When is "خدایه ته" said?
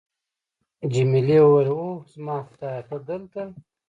2.49-2.97